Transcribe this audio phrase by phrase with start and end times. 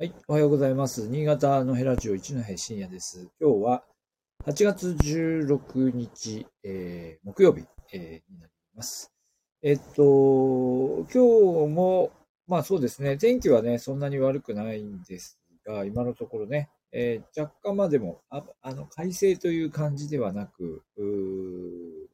[0.00, 1.08] はい、おはようございます。
[1.08, 3.26] 新潟のヘラジオ一の平深夜です。
[3.40, 3.82] 今日は
[4.46, 9.12] 8月16日、えー木曜日、えーになります。
[9.60, 12.12] えっと、今日も、
[12.46, 21.02] まあそうですね、天気はね、そんなに悪くないんですが、今のところね、えー若干までも、ああの、快晴という感じではなく、う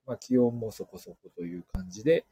[0.07, 2.25] まあ気温もそこそこという感じで、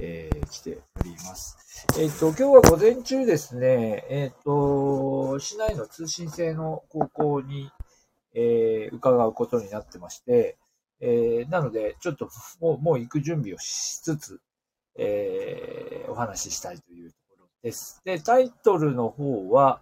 [0.00, 1.86] えー来ております。
[1.98, 7.70] えっ、と、今日は午前中ですね、えっ、と、市内の通信制の高校に、
[8.34, 10.56] えー伺うことになってまして、
[11.00, 12.30] えーなので、ちょっと
[12.60, 14.40] もう、もう行く準備をしつつ、
[14.96, 18.00] えーお話ししたいというところです。
[18.04, 19.80] で、タイトルの方は、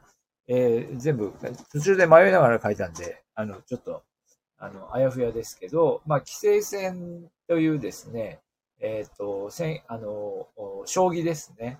[0.49, 1.33] えー全部、
[1.73, 4.03] 途中で迷いながら書いたんで、あの、ちょっと、
[4.59, 8.41] あの、あやふやですけど、まあ、規制線というですね、
[8.81, 10.49] えっ、と、せ、あの、
[10.85, 11.79] 将棋ですね。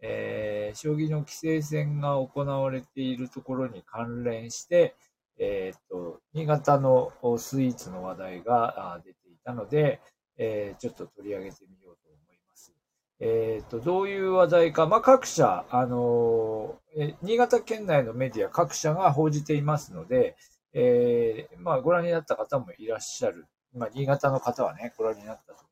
[0.00, 4.94] えー将棋の規制戦が行われているところに関連して、
[5.38, 10.00] えっ、と、新潟のスイーツの話題が出ていたので、
[10.36, 12.72] えーちょっと取り上げてみようと思います。
[13.20, 20.36] えっ、と、どういう話題か、まあ、各社、あのえ新潟県内のメディア各社が報じていますので、
[20.72, 23.46] えまあ、ご覧になった方もいらっしゃる。
[23.74, 25.67] まあ、新潟の方はね、ご覧になったと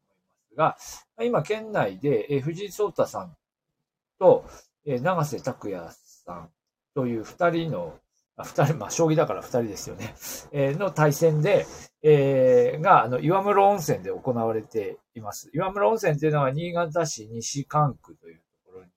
[0.57, 0.77] が、
[1.23, 3.37] 今、県内で、え藤井聡太さん
[4.19, 4.45] と、
[4.85, 6.51] え永瀬拓也さん
[6.95, 7.95] という二人の、
[8.37, 10.15] あ二人、まあ、将棋だから二人ですよね。
[10.53, 11.67] えーの対戦で、
[12.03, 15.51] えーが、あの、岩室温泉で行われています。
[15.55, 18.91] 岩室温泉っていうのは新潟市西関区というところに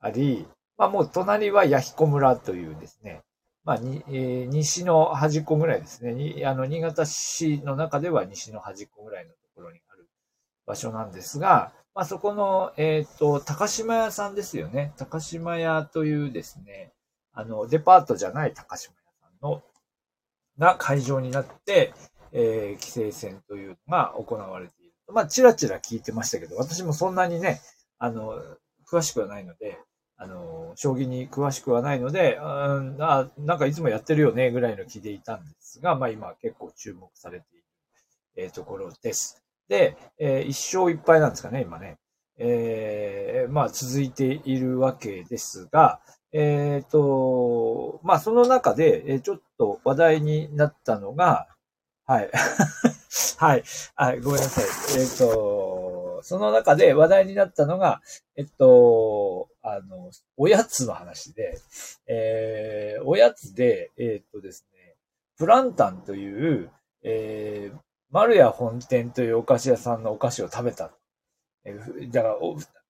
[0.00, 3.22] あり、まあ、もう隣は弥彦村というですね、
[3.64, 6.12] まあ、に、えー西の端っこぐらいですね。
[6.12, 9.91] に、あの、新潟市の中では西の端っこぐらいのところにあ
[10.66, 14.92] 場所なんですが、まあ、そこの、えっ、と、高島屋さんですよね。
[14.96, 16.92] 高島屋というですね、
[17.32, 19.62] あの、デパートじゃない高島屋さんの、
[20.58, 21.92] が会場になって、
[22.32, 24.92] えー規制戦というのが行われている。
[25.08, 27.60] まあ、ちらちら聞いてましたけど、私もそんなにね、
[27.98, 28.42] あの、
[28.90, 29.78] 詳しくはないので、
[30.16, 37.64] あの、将棋に詳しくはないので、うんあなんかいつもやってるよね、ぐらいの気でいたんですが、まあ今結構注目されている、
[38.36, 39.41] えーところです。
[39.68, 41.98] で、えー一勝一敗なんですかね、今ね。
[42.38, 46.00] えーまあ続いているわけですが、
[46.32, 51.48] えっ、と、まあその中で、えーちょっと話題になったのが、
[52.06, 52.30] はい。
[53.38, 53.62] はい。
[53.94, 55.00] はい、ごめんなさい。
[55.00, 58.00] えっ、と、その中で話題になったのが、
[58.36, 61.58] えっと、あの、おやつの話で、
[62.06, 64.96] えーおやつで、えっとですね、
[65.36, 66.70] プランタンという、
[67.02, 67.78] えー、
[68.12, 70.92] 丸屋本店というお菓子屋さんのお菓子を食べた。
[71.64, 71.74] え
[72.08, 72.36] だから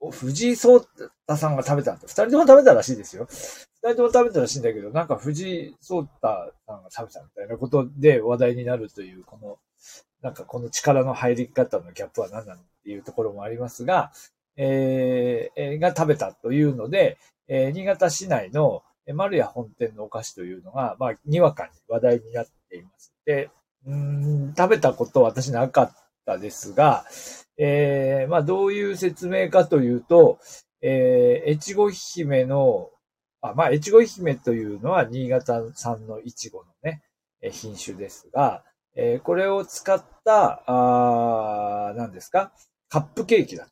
[0.01, 1.97] お、藤井聡太さんが食べた。
[1.97, 3.29] 二人とも食べたらしいですよ。
[3.31, 9.59] 二人とも食べたらしいんだけど、なんか藤井聡太さんが食べたみたいなことで話題になるという、この、
[10.23, 14.13] なんかこの力の入り方のギャップは何なのっていうところもありますが、
[14.57, 18.83] えーが食べたというので、えー新潟市内の
[19.15, 23.13] 丸屋本店のお菓子というのが、まあ、にわかに話題になっています。
[23.25, 23.51] で、
[23.87, 25.95] 食べたことは私なかっ
[26.25, 27.05] たですが、
[27.59, 30.39] えーまあ、どういう説明かというと、
[30.81, 32.91] えー、越後姫の、
[33.41, 37.03] あまあ、越後姫というのは新潟産のいちごのね、
[37.51, 42.53] 品種ですが、えーこれを使った、あ何ですか
[42.89, 43.69] カップケーキだ。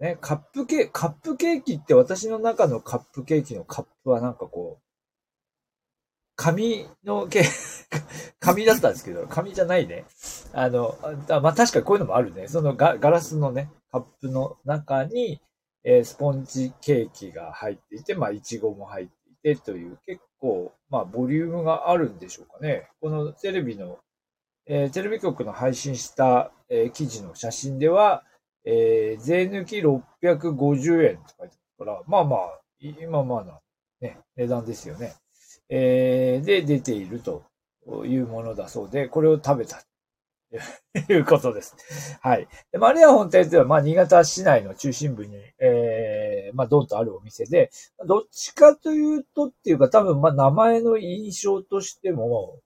[0.00, 4.82] ね、カップケーキ、カップケーキって私の中のカップケーキのカップはなんかこう、
[6.34, 7.48] 紙のケーキ
[8.40, 10.04] 紙だったんですけど、 紙じゃないね。
[10.52, 10.96] あの、
[11.28, 12.48] あまあ確かにこういうのもあるね。
[12.48, 15.40] そのガガラスのね、カップの中に、
[15.84, 19.12] えースポンジケーキが入っていて、まあ、いちごも入って
[19.50, 22.88] いてという、結構、まあ、ボリュームがあるんでしょうかね。
[23.00, 23.98] このテレビの、
[24.66, 28.24] えーテレビ局の配信した、えー記事の写真では、
[28.64, 33.60] えー税抜き650円って書いてますから、まあまあ、今まあな、
[34.00, 35.14] ね、値段ですよね。
[35.68, 37.44] えーで、出ていると
[37.86, 39.82] というものだそうで、これを食べた。
[41.06, 41.76] ということです。
[42.20, 42.46] はい。
[42.70, 47.70] でマリア本店というのは、まあ、新潟市内の中心部に、えー、まあ、どんとあるお店で、
[48.06, 52.60] どっちかというとっていうか、多分、まあ、名前の印象としても、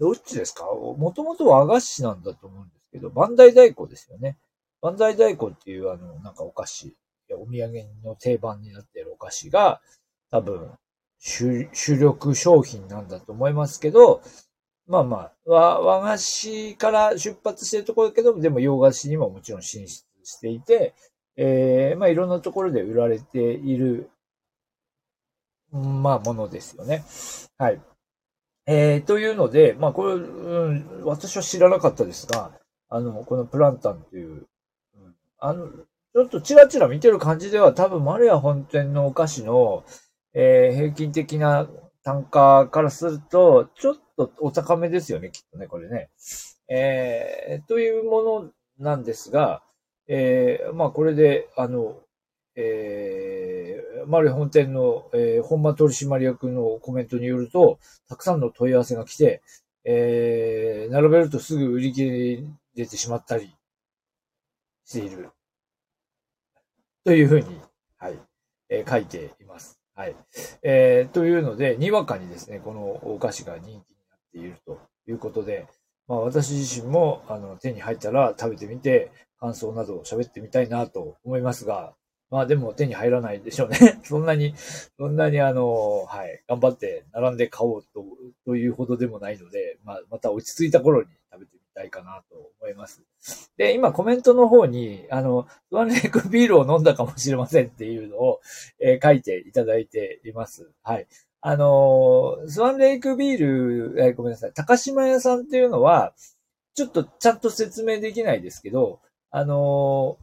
[0.00, 0.64] どっちですか？
[0.64, 4.38] もともと和菓子なんだと思うんですけど、万代太鼓ですよね。
[4.80, 6.96] 万代太鼓っていう、あの、なんかお菓子、
[7.32, 9.80] お土産の定番になっているお菓子が、
[10.30, 10.70] 多分、
[11.18, 14.22] 主主力商品なんだと思いますけど、
[14.88, 20.94] まあまあ、和菓子から出発してるところだけど、でも洋菓子にももちろん進出していて、
[21.36, 24.10] えー、まあいろんなところで売られている
[25.70, 27.04] まあ、ものですよね。
[27.58, 27.80] はい。
[28.66, 32.52] えー、というので、まあ、これ、うん、私は知らなかったですが、
[32.88, 34.46] あの、このプランタンっていう、
[34.96, 39.84] うん、あの、ちょっとチラチラ見てる感じでは多分マルヤ本店のお菓子の、
[40.32, 41.68] えー、平均的な
[42.08, 46.08] 単価からすると、ちょっとお高めですよね、きっとね、これね。
[46.66, 49.62] えー、というものなんですが、
[50.06, 52.00] えー、まあこれで、あの、
[52.56, 57.78] えー、マル本店の、えー、本間取締役のコメントによると、
[58.08, 59.42] たくさんの問い合わせが来て、
[59.84, 62.42] えー、並べるとすぐ売り切れ
[62.74, 63.54] 出てしまったり
[64.86, 65.28] している。
[67.04, 67.60] というふうに、
[67.98, 68.18] はい、
[68.70, 69.77] えー、書いています。
[69.98, 70.16] はい。
[70.62, 72.82] えー、というので、にわかにですね、この
[73.14, 73.82] お菓子が人気になっ
[74.32, 74.78] ていると
[75.08, 75.66] いうことで、
[76.06, 79.10] まあ私自身も、あの、手に入ったら食べてみて、
[79.40, 81.94] 感想などを喋ってみたいなと思いますが、
[82.30, 83.98] まあでも手に入らないでしょうね。
[84.04, 84.54] そんなに、
[84.96, 88.04] そんなにあの、はい、頑張って並んで買おうと、
[88.44, 93.02] というほどでもないので、まあまた落ち着いた頃に食べてたいかなと思います。
[93.56, 98.40] で、今コメントの方に、あの、ワンレイクビールを飲んだかもしれませんっていうのを、
[98.80, 100.70] えー、書いていただいています。
[100.82, 101.06] はい。
[101.40, 106.12] あのスワンレイクビール、えー、ごめんなさい、高島屋さんっていうのは、
[106.74, 110.18] ちょっとちゃんと説明できないですけど、あの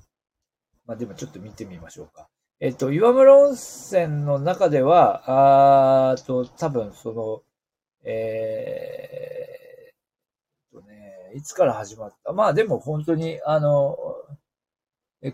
[0.85, 2.27] まあ、でもちょっと見てみましょうか。
[2.59, 7.41] えっと、岩村温泉の中では、あーと、多分その、
[8.03, 9.34] えー、
[11.35, 12.31] いつから始まった？
[12.31, 13.97] まあでも本当に、あの、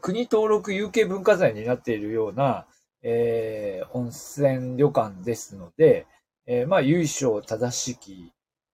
[0.01, 2.65] 国登録有形文化財になっているような、
[3.03, 6.07] えー、温泉旅館ですので、
[6.47, 8.33] えー、まあ、由緒正しき、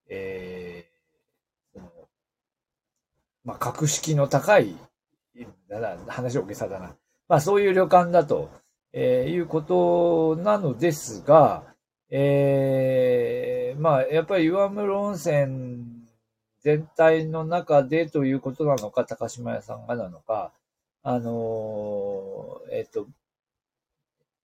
[0.09, 1.81] えー、
[3.43, 4.77] まあ、格式の高い
[5.69, 6.95] だな、話大げさだな。
[7.27, 8.49] まあそういう旅館だと、
[8.93, 11.63] えー、いうことなのですが、
[12.09, 15.76] えー、まあやっぱり岩室温泉
[16.67, 20.51] 全体の中でということなのか、高島屋さんがなのか、
[21.01, 23.07] あのー、えっ、ー、と、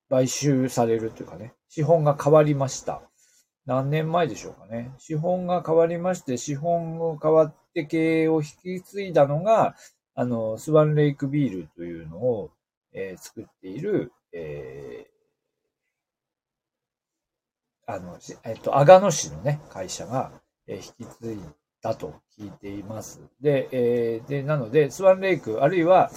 [0.09, 3.01] 買収されるというかね、資本が変わりました。
[3.65, 4.93] 何年前でしょうかね。
[4.99, 9.75] 資本が変わりまして、資本が変わって経営を引き継いだのが、
[10.15, 12.51] あの、スワンレイクビールというのを、
[12.93, 20.31] えー、作っている、えー、あの、えっと、阿賀野市のね、会社が、
[20.67, 21.39] えー、引き継い
[21.83, 23.21] だと聞いています。
[23.41, 26.09] で、えー、で、なので、スワンレイク、あるいは、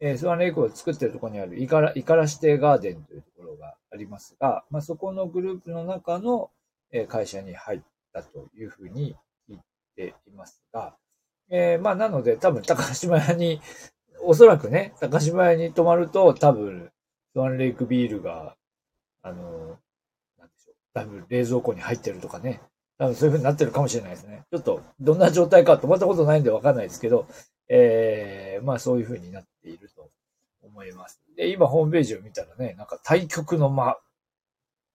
[0.00, 6.50] えー、スワンレイクを作ってるところにあるイカラ、イカラ指定ガーデンというところがありますが、まあ、そこのグループの中の、
[6.90, 7.80] え、会社に入っ
[8.12, 9.14] たというふうに
[9.48, 9.58] 聞い
[9.94, 10.96] ていますが、
[11.50, 13.60] えー、まあ、なので、多分、高島屋に、
[14.22, 16.90] おそらくね、高島屋に泊まると、多分、
[17.34, 18.56] スワンレイクビールが、
[19.20, 19.78] あの、
[20.38, 22.62] なんでしょう、多分冷蔵庫に入ってるとかね、
[23.02, 24.44] 多分そういう風になってるかもしれないですね。
[24.52, 27.26] ちょっと、どんな状態か泊まったことないんでわかんないですけど、
[27.68, 30.08] えー、まあそういう風になっていると
[30.62, 31.20] 思います。
[31.36, 33.98] で、今ホームページを見たらね、なんか対局の間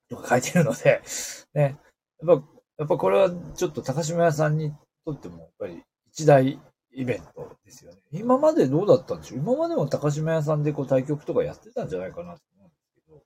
[0.10, 1.02] とか書いてるので、
[1.54, 1.78] ね、
[2.26, 6.62] やっぱ、やっぱこれはちょっと高島屋さんにとっても、やっぱり一大
[6.94, 7.98] イベントですよね。
[8.14, 9.40] 今までどうだったんでしょう？
[9.40, 13.22] 今までも高島屋さんでこう対局とかやってたんじゃないかなと思うんですけど。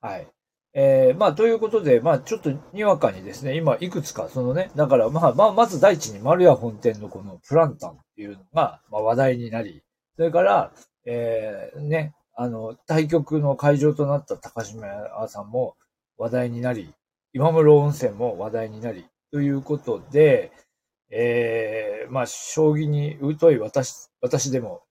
[0.00, 0.35] はい。
[0.78, 9.82] えー、まあ、ということで、まあ、ちょっとにわかにですね、今、いくつか、そのね、だから、まあ、まあ、まず第一に、丸屋本店のこのプランタンっていうのが、まあ、話題になり、
[10.16, 10.72] それから、
[11.06, 15.76] えー、ね、あの、対局の会場となった高島屋さんも
[16.18, 16.92] 話題になり、
[17.32, 20.52] 今室温泉も話題になり、ということで、
[21.10, 24.82] えー、まあ、将棋に疎い私、私でも、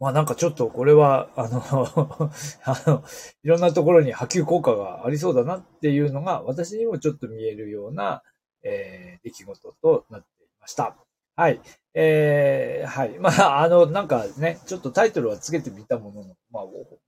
[0.00, 1.62] まあなんかちょっとこれは、あの
[2.64, 3.04] あの、
[3.42, 8.22] いろんなところに波及効果がありそうだなっていうのが、私にもちょっと見えるような、
[8.62, 10.96] えー、出来事となっていました。
[11.36, 11.60] はい。
[11.94, 13.18] えー、はい。
[13.18, 16.62] まあ、あの、なんかね、ちょっとタイトルはつけてみたものの、まあ、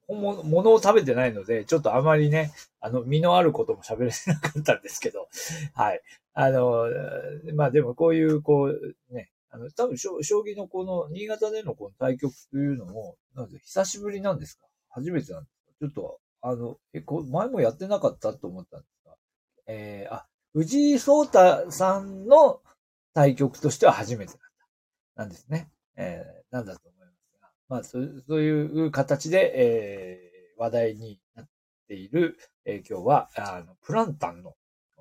[0.09, 5.29] 本物、物を食べてないので、ちょっとあまりね、あの、身のあることも喋れなかったんですけど、
[5.75, 6.01] はい。
[6.35, 6.87] あの、
[7.55, 14.67] まあでもこういう、こう、ね、あの、多分将将棋のこの、新潟でのこの対局というのも、なんで久しぶりなんですか？
[14.91, 19.17] 初めてなんですかちょっと、あの、え、こ前もやってなかったと思ったんですが、
[19.67, 22.61] えー、あ、藤井聡太さんの
[23.15, 24.47] 対局としては初めてなんだ。
[25.17, 25.71] なんですね。
[25.97, 28.51] えー、なんだと思いますが、まあ、そうそうい
[28.87, 31.49] う形で、えー、話題になっ
[31.89, 32.37] ている、
[32.67, 34.55] えー、今日は、あの、プランタンの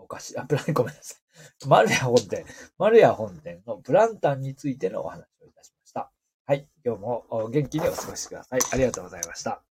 [0.06, 1.68] お菓子、 あ、プラン、ごめんなさい。
[1.68, 2.46] マルヤ本店、
[2.78, 6.12] マルヤ本店のプランタンについてのお話をいたしました。
[6.46, 6.68] はい。
[6.86, 8.60] 今日も元気にお過ごしください。
[8.72, 9.75] ありがとうございました。